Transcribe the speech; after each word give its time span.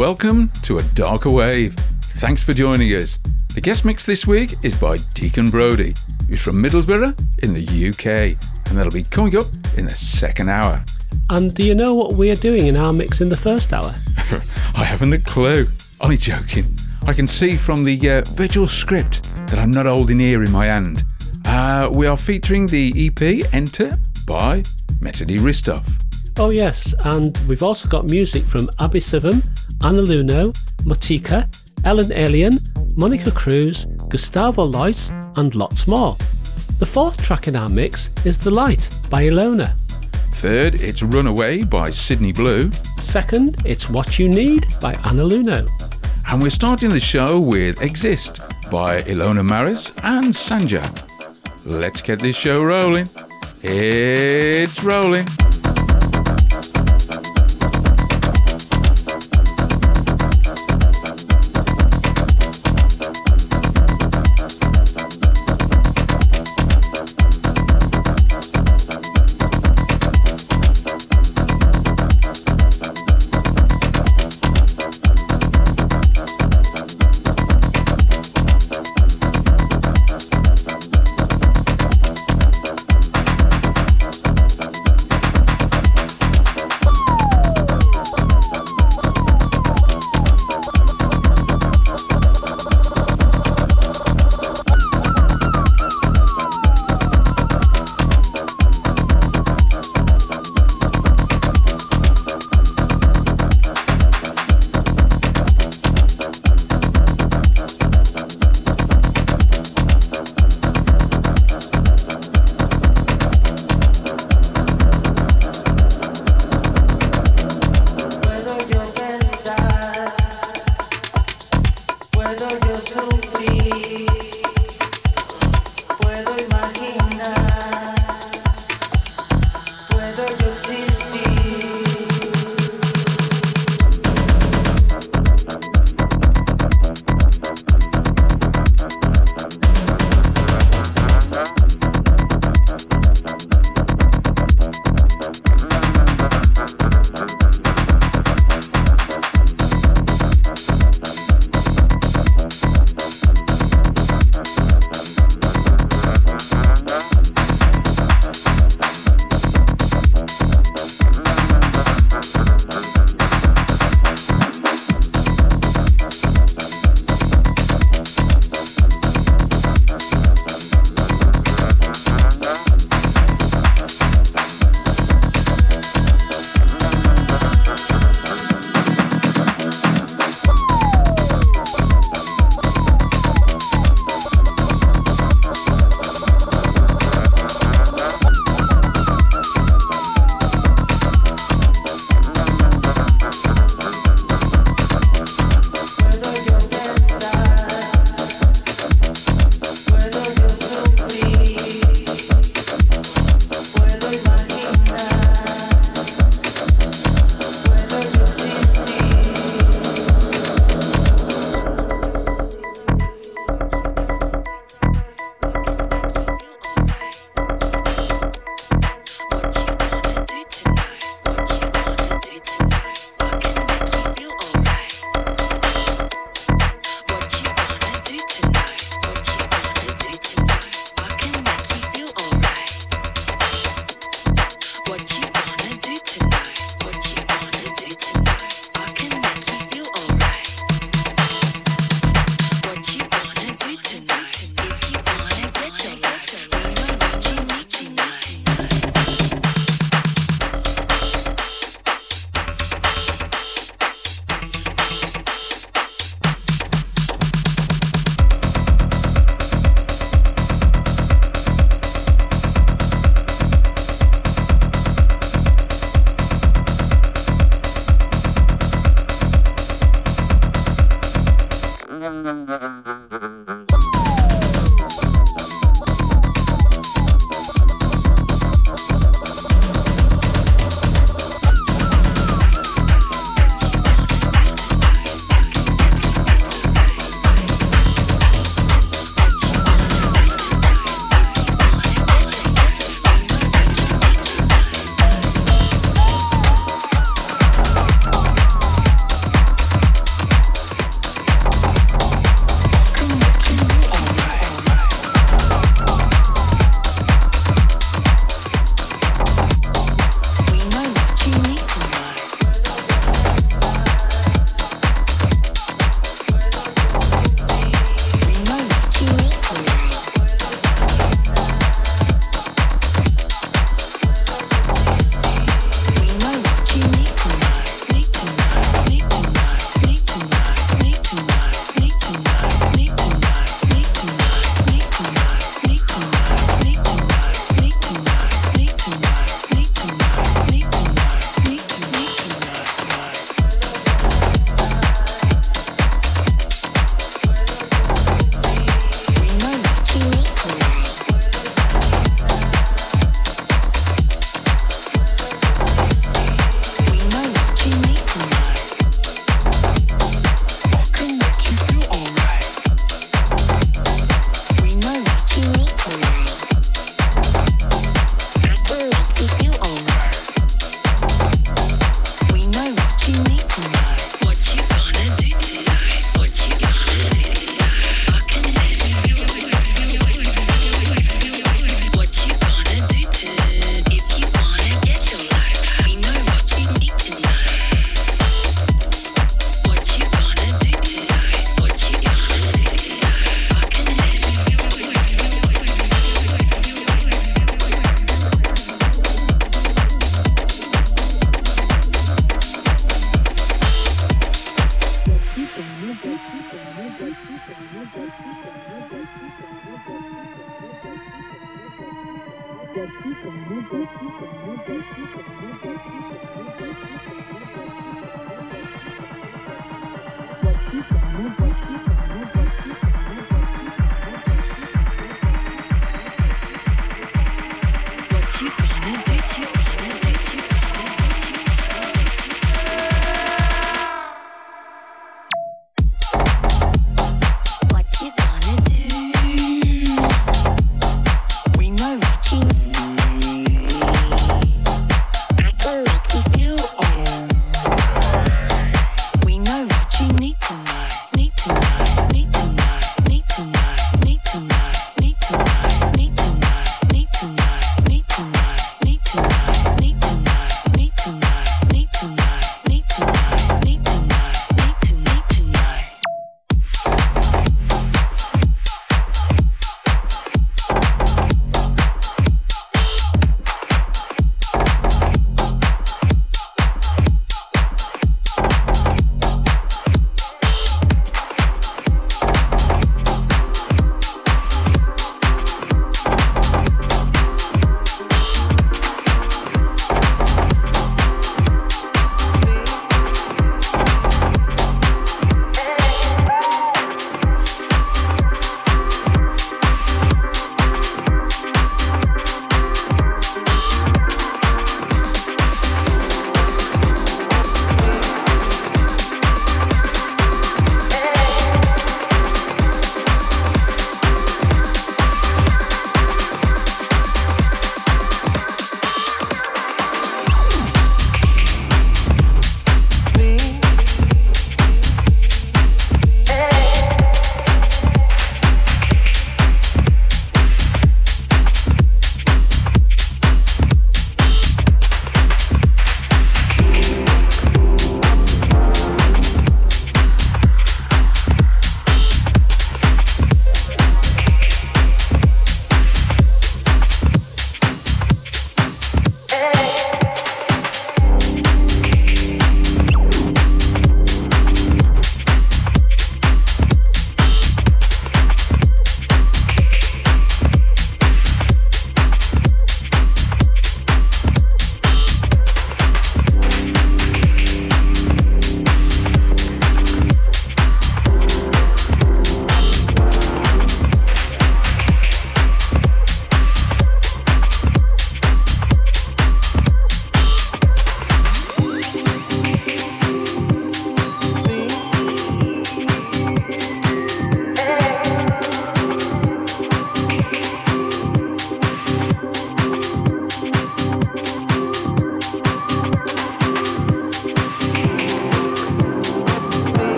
Welcome 0.00 0.48
to 0.62 0.78
A 0.78 0.82
Darker 0.94 1.28
Wave. 1.28 1.74
Thanks 1.74 2.42
for 2.42 2.54
joining 2.54 2.88
us. 2.94 3.18
The 3.54 3.60
guest 3.60 3.84
mix 3.84 4.06
this 4.06 4.26
week 4.26 4.54
is 4.62 4.74
by 4.80 4.96
Deacon 5.12 5.50
Brodie, 5.50 5.92
who's 6.26 6.40
from 6.40 6.56
Middlesbrough 6.56 7.44
in 7.44 7.52
the 7.52 7.88
UK, 7.90 8.34
and 8.70 8.78
that'll 8.78 8.90
be 8.90 9.02
coming 9.02 9.36
up 9.36 9.44
in 9.76 9.84
the 9.84 9.90
second 9.90 10.48
hour. 10.48 10.82
And 11.28 11.54
do 11.54 11.66
you 11.66 11.74
know 11.74 11.94
what 11.94 12.14
we 12.14 12.30
are 12.30 12.36
doing 12.36 12.66
in 12.66 12.78
our 12.78 12.94
mix 12.94 13.20
in 13.20 13.28
the 13.28 13.36
first 13.36 13.74
hour? 13.74 13.92
I 14.74 14.84
haven't 14.84 15.12
a 15.12 15.18
clue. 15.18 15.66
Only 16.00 16.16
joking. 16.16 16.64
I 17.06 17.12
can 17.12 17.26
see 17.26 17.58
from 17.58 17.84
the 17.84 18.00
uh, 18.08 18.22
visual 18.36 18.68
script 18.68 19.22
that 19.48 19.58
I'm 19.58 19.70
not 19.70 19.84
holding 19.84 20.18
here 20.18 20.42
in 20.42 20.50
my 20.50 20.64
hand. 20.64 21.04
Uh, 21.44 21.90
we 21.92 22.06
are 22.06 22.16
featuring 22.16 22.64
the 22.64 22.90
EP 22.96 23.52
Enter 23.52 23.98
by 24.26 24.62
Metodi 25.00 25.36
Hristov. 25.36 25.84
Oh, 26.38 26.48
yes, 26.48 26.94
and 27.04 27.38
we've 27.46 27.62
also 27.62 27.86
got 27.86 28.06
music 28.06 28.44
from 28.44 28.68
Abyssvm, 28.78 29.49
Anna 29.82 30.02
Lunoe, 30.02 30.52
Moteka, 30.84 31.46
Ellen 31.84 32.12
Allien, 32.12 32.52
Monika 32.96 33.32
Kruse, 33.32 33.86
Gusttavo 34.08 34.70
Luys, 34.70 35.10
and 35.38 35.54
lots 35.54 35.86
more. 35.88 36.14
The 36.78 36.86
fourth 36.86 37.22
track 37.22 37.48
in 37.48 37.56
our 37.56 37.70
mix 37.70 38.26
is 38.26 38.36
The 38.36 38.50
Light 38.50 38.88
by 39.10 39.24
Ilona. 39.24 39.72
Third, 40.36 40.74
it's 40.82 41.02
Runaway 41.02 41.62
by 41.62 41.90
Sydney 41.90 42.32
Blu. 42.32 42.70
Second, 42.72 43.56
it's 43.64 43.88
What 43.88 44.18
You 44.18 44.28
Need 44.28 44.66
by 44.82 44.92
Anna 45.06 45.24
Lunoe. 45.24 45.66
And 46.30 46.42
we're 46.42 46.50
starting 46.50 46.90
the 46.90 47.00
show 47.00 47.40
with 47.40 47.82
Exist 47.82 48.40
by 48.70 49.00
Ilona 49.02 49.44
Maras 49.44 49.92
and 50.04 50.26
Sanja. 50.26 50.84
Let's 51.64 52.02
get 52.02 52.18
this 52.18 52.36
show 52.36 52.62
rolling. 52.62 53.08
It's 53.62 54.82
rolling. 54.84 55.26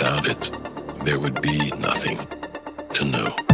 Without 0.00 0.28
it, 0.28 1.04
there 1.04 1.20
would 1.20 1.42
be 1.42 1.70
nothing 1.72 2.26
to 2.94 3.04
know. 3.04 3.49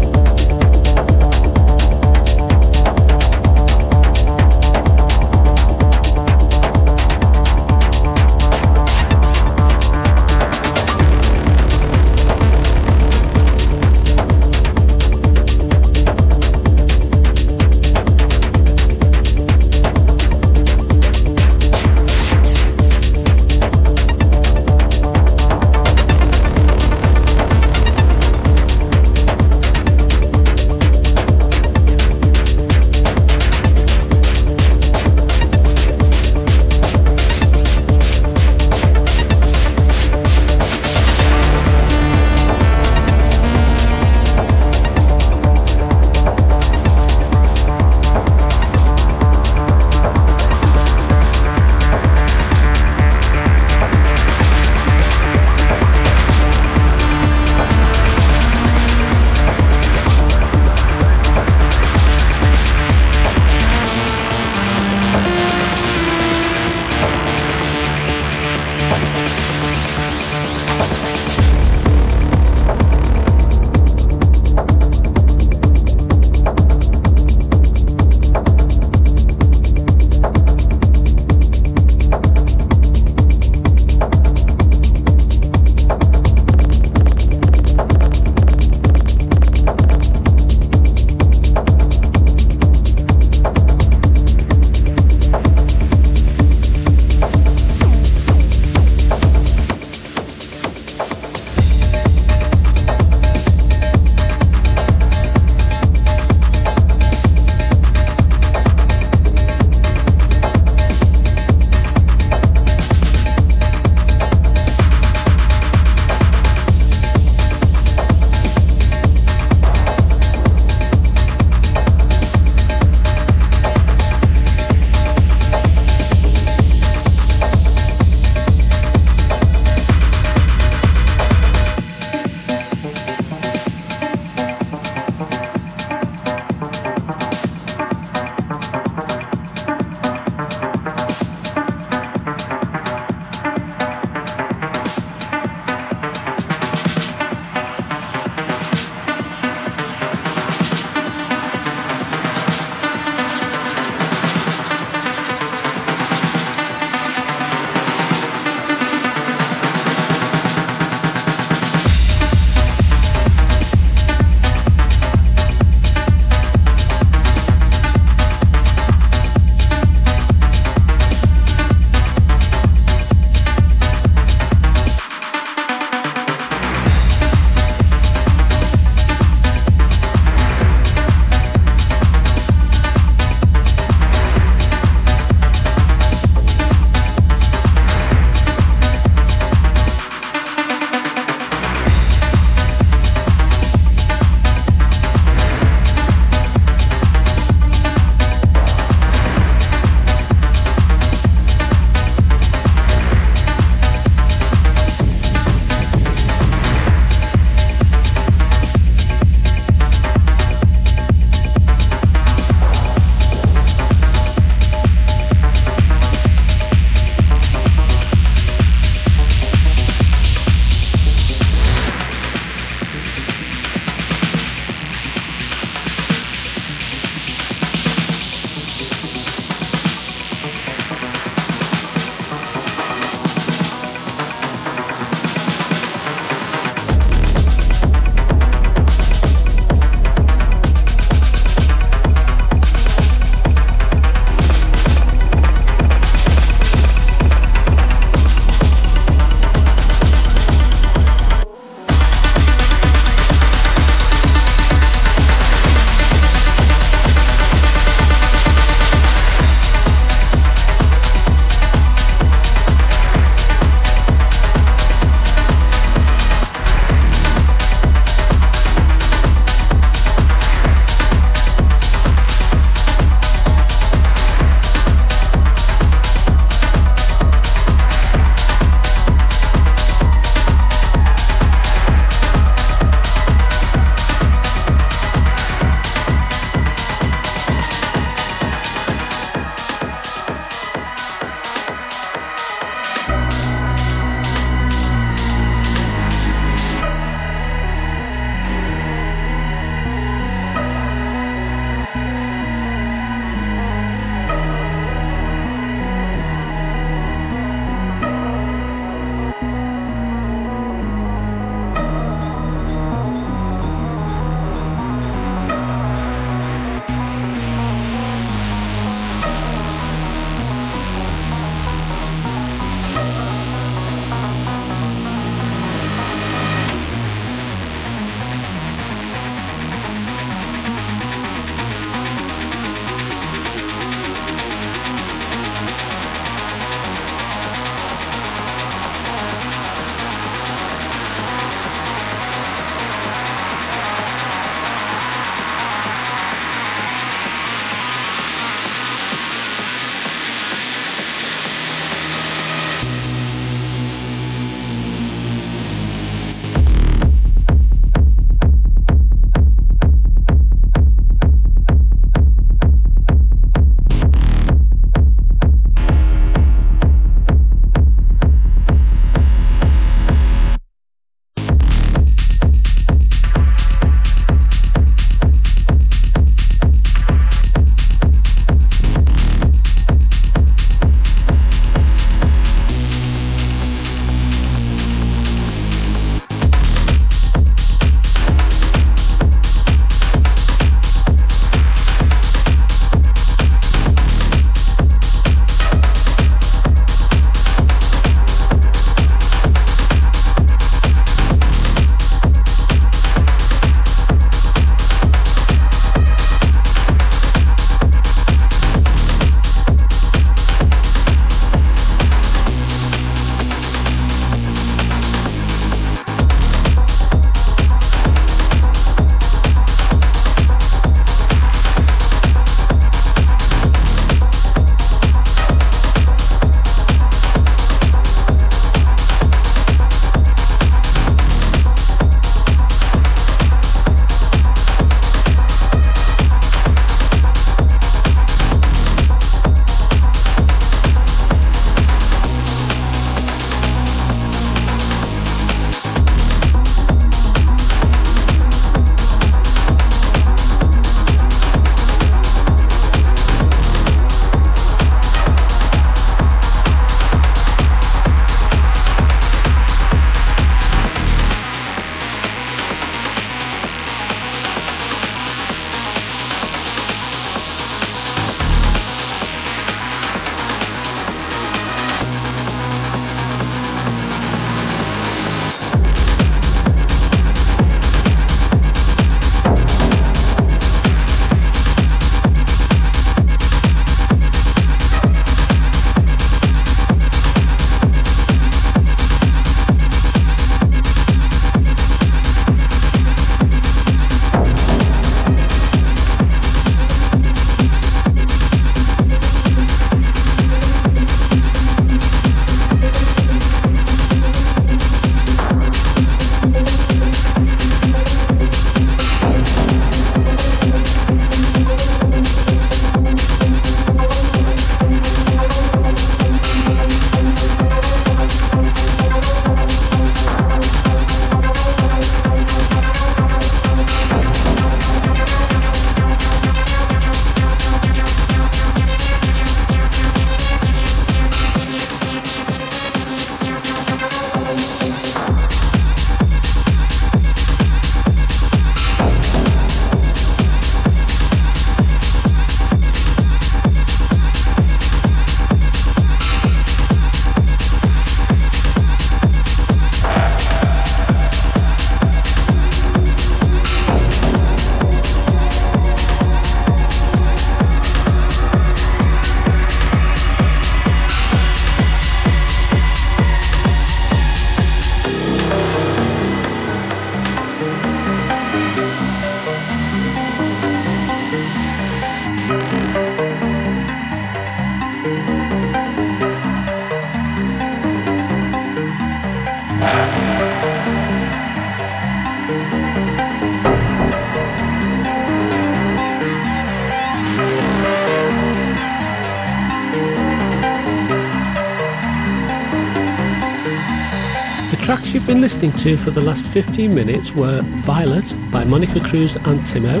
Listening 595.60 595.96
to 595.96 596.02
for 596.02 596.10
the 596.10 596.22
last 596.22 596.46
15 596.54 596.94
minutes 596.94 597.32
were 597.32 597.60
Violet 597.60 598.24
by 598.50 598.64
Monika 598.64 598.98
Kruse 598.98 599.36
and 599.36 599.60
Timmo, 599.60 600.00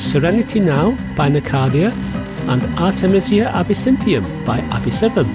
Serenity 0.00 0.60
Now 0.60 0.92
by 1.16 1.28
Nakadia, 1.28 1.90
and 2.48 2.62
Artemisia 2.78 3.50
Absynthium 3.52 4.22
by 4.46 4.60
Abyssvm. 4.60 5.26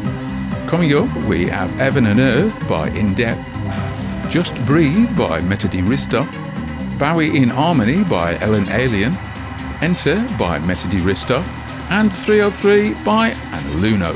Coming 0.69 0.93
up, 0.93 1.13
we 1.25 1.47
have 1.47 1.69
Heaven 1.73 2.05
and 2.05 2.21
Earth 2.21 2.69
by 2.69 2.87
In 2.91 3.13
Depth, 3.13 3.45
Just 4.31 4.55
Breathe 4.65 5.13
by 5.17 5.41
Metodi 5.41 5.85
Rista, 5.85 6.23
Bowie 6.97 7.35
in 7.35 7.49
Harmony 7.49 8.05
by 8.05 8.37
Ellen 8.39 8.63
Allien, 8.67 9.11
Enter 9.83 10.15
by 10.39 10.59
Metodi 10.59 11.01
Rista, 11.01 11.43
and 11.91 12.09
303 12.09 12.93
by 13.03 13.31
Lunoe. 13.81 14.15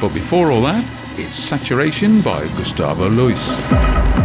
But 0.00 0.14
before 0.14 0.50
all 0.50 0.62
that, 0.62 0.82
it's 1.18 1.34
Saturation 1.34 2.22
by 2.22 2.40
Gusttavo 2.56 3.10
Luys. 3.10 4.22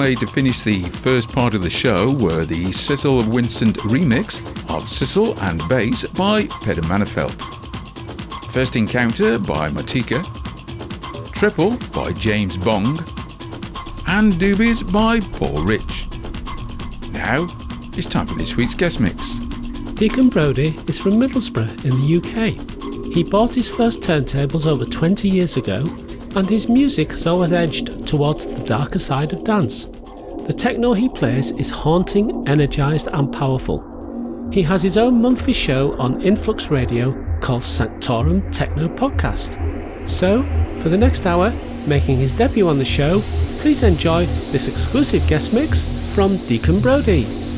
Played 0.00 0.20
to 0.20 0.26
finish 0.26 0.62
the 0.62 0.80
first 1.02 1.30
part 1.30 1.54
of 1.54 1.62
the 1.62 1.68
show 1.68 2.06
were 2.14 2.46
the 2.46 2.72
Cecil 2.72 3.22
Winston 3.28 3.74
remix 3.92 4.40
of 4.74 4.80
Cecil 4.80 5.38
and 5.40 5.60
Bass 5.68 6.08
by 6.16 6.44
Peter 6.64 6.80
Manafelt, 6.88 7.36
First 8.50 8.76
Encounter 8.76 9.38
by 9.40 9.68
Moteka, 9.68 10.22
Triple 11.34 11.76
by 11.92 12.10
James 12.18 12.56
Bong, 12.56 12.86
and 14.08 14.32
Doobies 14.32 14.90
by 14.90 15.20
Paul 15.36 15.62
Rich. 15.66 16.08
Now, 17.12 17.44
it's 17.92 18.08
time 18.08 18.26
for 18.26 18.38
this 18.38 18.56
week's 18.56 18.74
guest 18.74 19.00
mix. 19.00 19.34
Deacon 19.96 20.30
Brodie 20.30 20.78
is 20.88 20.98
from 20.98 21.12
Middlesbrough 21.12 21.84
in 21.84 22.00
the 22.00 22.16
UK. 22.16 23.12
He 23.14 23.22
bought 23.22 23.54
his 23.54 23.68
first 23.68 24.00
turntables 24.00 24.66
over 24.66 24.86
20 24.86 25.28
years 25.28 25.58
ago, 25.58 25.84
and 26.36 26.48
his 26.48 26.68
music 26.68 27.10
has 27.10 27.26
always 27.26 27.52
edged 27.52 28.06
towards 28.06 28.46
the 28.46 28.64
darker 28.64 28.98
side 28.98 29.32
of 29.32 29.44
dance. 29.44 29.86
The 30.46 30.54
techno 30.56 30.92
he 30.92 31.08
plays 31.08 31.50
is 31.58 31.70
haunting, 31.70 32.46
energised, 32.48 33.08
and 33.12 33.32
powerful. 33.32 33.86
He 34.52 34.62
has 34.62 34.82
his 34.82 34.96
own 34.96 35.20
monthly 35.20 35.52
show 35.52 35.96
on 35.98 36.22
Influx 36.22 36.70
Radio 36.70 37.14
called 37.40 37.62
Sanctorum 37.62 38.50
Techno 38.52 38.88
Podcast. 38.88 39.58
So, 40.08 40.42
for 40.82 40.88
the 40.88 40.96
next 40.96 41.26
hour, 41.26 41.50
making 41.86 42.18
his 42.18 42.34
debut 42.34 42.68
on 42.68 42.78
the 42.78 42.84
show, 42.84 43.22
please 43.60 43.82
enjoy 43.82 44.26
this 44.52 44.68
exclusive 44.68 45.26
guest 45.28 45.52
mix 45.52 45.86
from 46.14 46.36
Deacon 46.46 46.80
Brodie. 46.80 47.49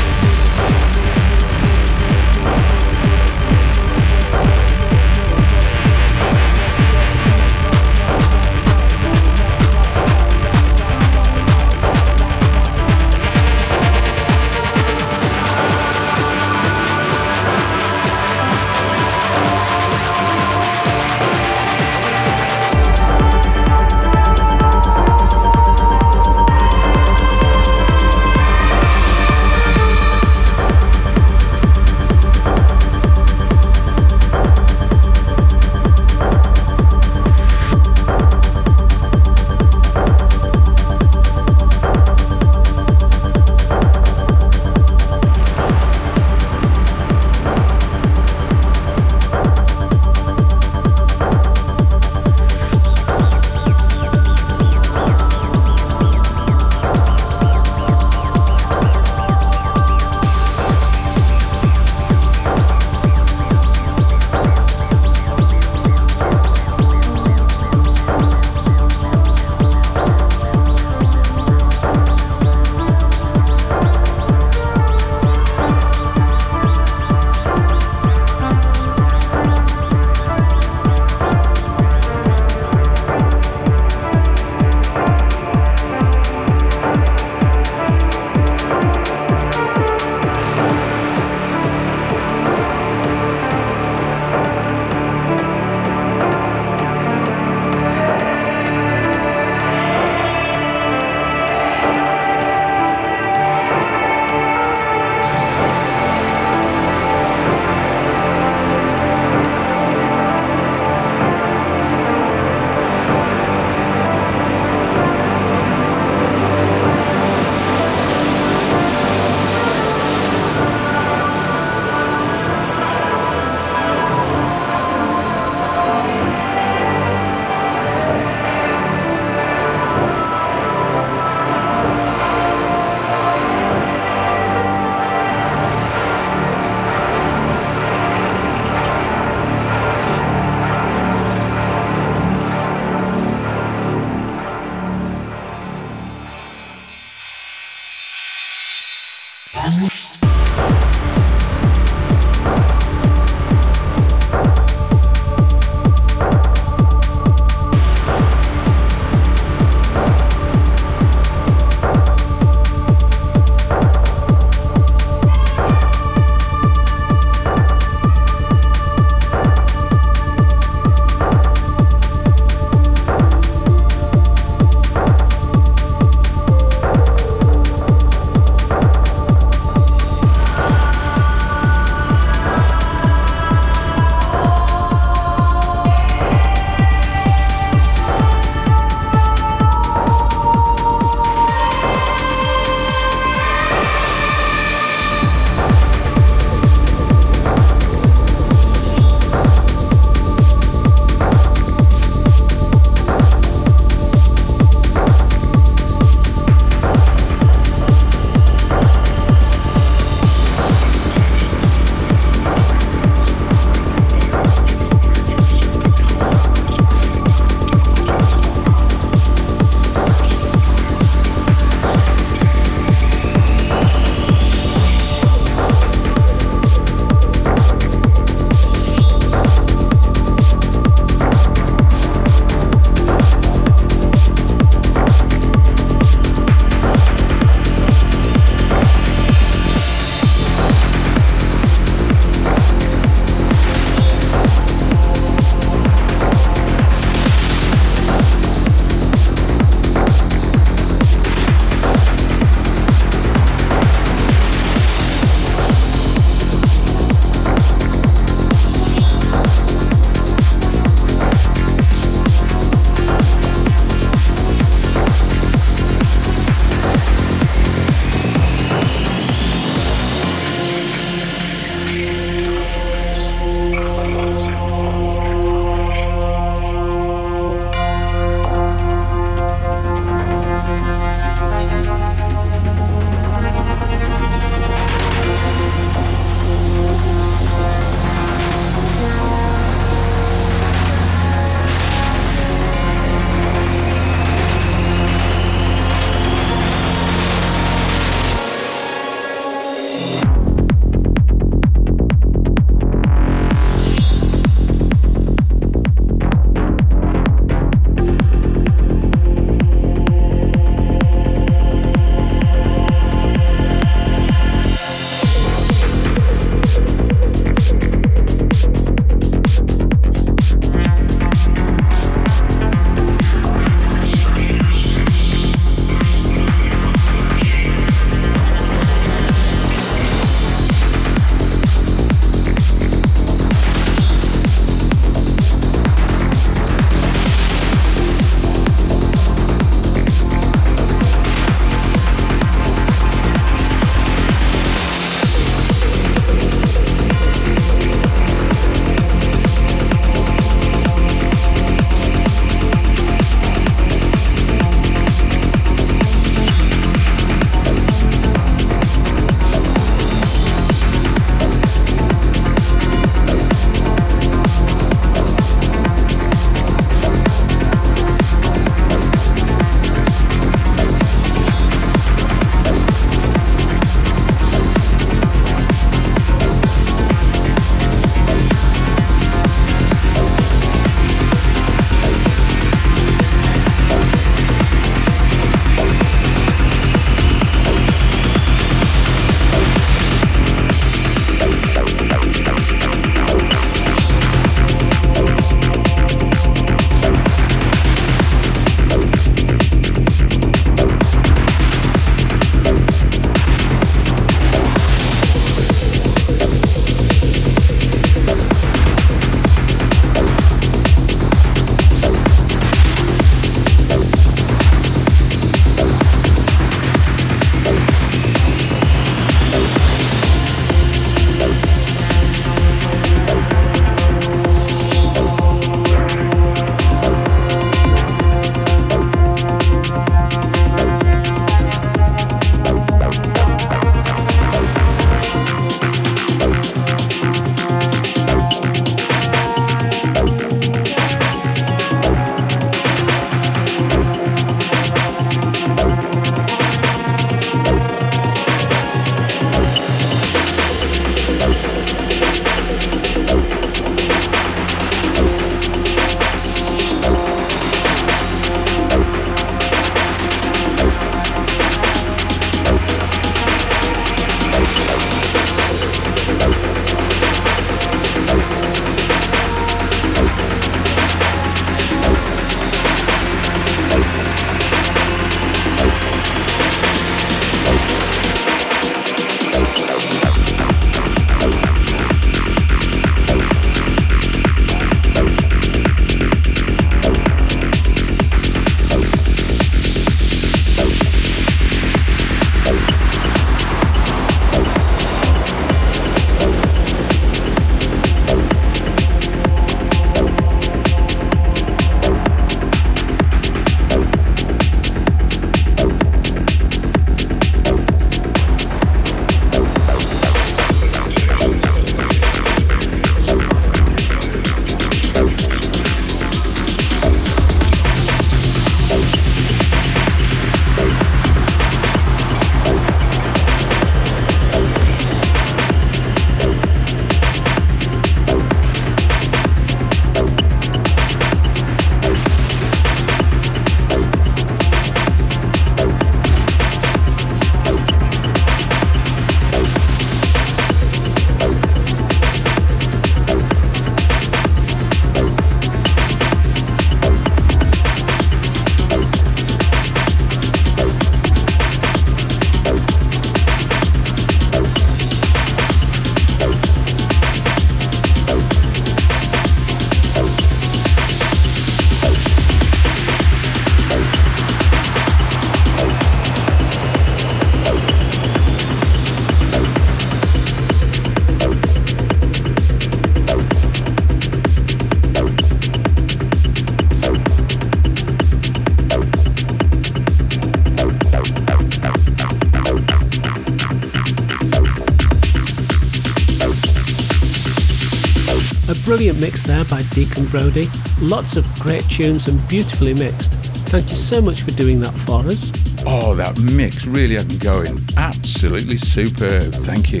Deacon 589.96 590.26
Brodie. 590.26 590.68
Lots 591.00 591.38
of 591.38 591.46
great 591.58 591.82
tunes 591.88 592.28
and 592.28 592.36
beautifully 592.48 592.92
mixed. 592.92 593.32
Thank 593.72 593.88
you 593.88 593.96
so 593.96 594.20
much 594.20 594.42
for 594.42 594.50
doing 594.50 594.78
that 594.80 594.92
for 595.06 595.20
us. 595.20 595.50
Oh, 595.86 596.14
that 596.14 596.38
mix 596.52 596.84
really 596.84 597.14
had 597.14 597.26
me 597.28 597.38
going. 597.38 597.80
Absolutely 597.96 598.76
superb. 598.76 599.54
Thank 599.64 599.92
you. 599.92 600.00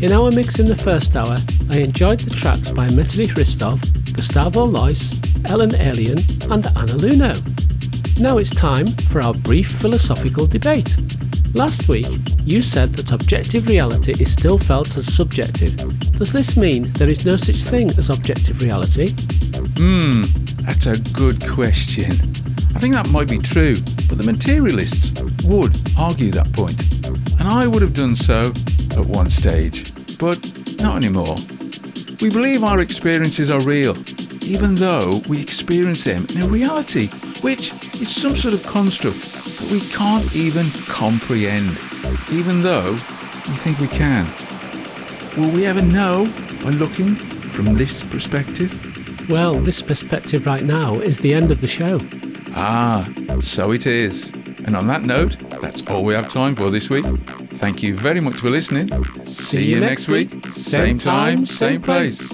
In 0.00 0.12
our 0.12 0.30
mix 0.30 0.60
in 0.60 0.66
the 0.66 0.76
first 0.76 1.16
hour, 1.16 1.36
I 1.72 1.80
enjoyed 1.80 2.20
the 2.20 2.30
tracks 2.30 2.70
by 2.70 2.86
Metodi 2.86 3.26
Hristov, 3.26 3.80
Gusttavo 4.14 4.70
Luys, 4.70 5.18
Ellen 5.50 5.70
Allien, 5.70 6.22
and 6.52 6.64
Anna 6.66 6.94
Lunoe. 7.02 8.20
Now 8.22 8.38
it's 8.38 8.54
time 8.54 8.86
for 8.86 9.20
our 9.20 9.34
brief 9.34 9.68
philosophical 9.68 10.46
debate. 10.46 10.96
Last 11.54 11.88
week, 11.88 12.06
you 12.44 12.62
said 12.62 12.94
that 12.94 13.10
objective 13.10 13.66
reality 13.66 14.12
is 14.12 14.32
still 14.32 14.58
felt 14.58 14.96
as 14.96 15.12
subjective. 15.12 15.74
Does 16.16 16.32
this 16.32 16.56
mean 16.56 16.84
there 16.92 17.10
is 17.10 17.26
no 17.26 17.36
such 17.36 17.64
thing 17.64 17.88
as 17.98 18.08
objective 18.08 18.62
reality? 18.62 19.08
Hmm, 19.76 20.22
that's 20.62 20.86
a 20.86 20.98
good 21.12 21.40
question. 21.50 22.12
I 22.74 22.78
think 22.78 22.94
that 22.94 23.10
might 23.10 23.28
be 23.28 23.38
true, 23.38 23.74
but 24.08 24.18
the 24.18 24.24
materialists 24.24 25.20
would 25.44 25.76
argue 25.98 26.30
that 26.30 26.52
point, 26.52 26.78
and 27.40 27.48
I 27.48 27.66
would 27.66 27.82
have 27.82 27.94
done 27.94 28.14
so 28.14 28.40
at 28.96 29.06
one 29.06 29.28
stage, 29.28 29.92
but 30.18 30.38
not 30.80 30.96
anymore. 31.02 31.36
We 32.22 32.30
believe 32.30 32.62
our 32.62 32.80
experiences 32.80 33.50
are 33.50 33.60
real, 33.64 33.96
even 34.44 34.76
though 34.76 35.20
we 35.28 35.40
experience 35.40 36.04
them 36.04 36.26
in 36.36 36.42
a 36.42 36.48
reality, 36.48 37.08
which 37.42 37.70
is 37.70 38.14
some 38.14 38.36
sort 38.36 38.54
of 38.54 38.64
construct 38.66 39.18
that 39.18 39.68
we 39.72 39.80
can't 39.90 40.34
even 40.36 40.66
comprehend, 40.86 41.76
even 42.30 42.62
though 42.62 42.92
we 42.92 43.56
think 43.62 43.80
we 43.80 43.88
can. 43.88 44.26
Will 45.36 45.50
we 45.50 45.66
ever 45.66 45.82
know 45.82 46.26
by 46.62 46.70
looking 46.70 47.16
from 47.16 47.76
this 47.76 48.04
perspective? 48.04 48.72
Well, 49.28 49.54
this 49.60 49.82
perspective 49.82 50.46
right 50.46 50.62
now 50.64 51.00
is 51.00 51.18
the 51.18 51.34
end 51.34 51.50
of 51.50 51.60
the 51.60 51.66
show. 51.66 51.98
Ah, 52.54 53.08
so 53.40 53.72
it 53.72 53.84
is. 53.84 54.30
And 54.64 54.76
on 54.76 54.86
that 54.86 55.02
note, 55.02 55.36
that's 55.60 55.82
all 55.88 56.04
we 56.04 56.14
have 56.14 56.30
time 56.30 56.54
for 56.54 56.70
this 56.70 56.88
week. 56.88 57.04
Thank 57.54 57.82
you 57.82 57.98
very 57.98 58.20
much 58.20 58.36
for 58.36 58.48
listening. 58.48 58.88
See, 59.24 59.64
you 59.64 59.80
next 59.80 60.06
week. 60.06 60.50
Same 60.50 60.98
time, 60.98 61.46
same 61.46 61.82
place. 61.82 62.18
darker 62.18 62.33